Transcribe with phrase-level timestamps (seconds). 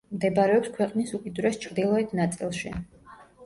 [0.13, 2.77] მდებარეობს ქვეყნის უკიდურეს ჩრდილოეთ ნაწილში.